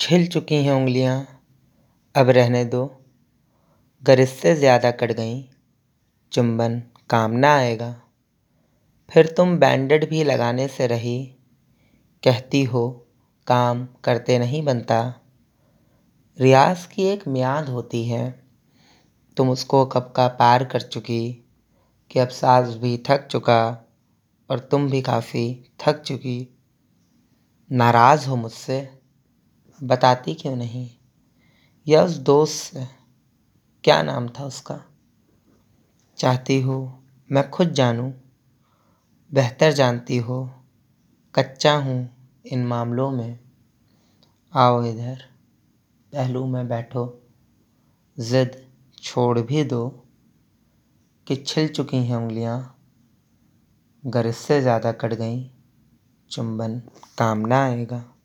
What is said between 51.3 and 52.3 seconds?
छिल चुकी हैं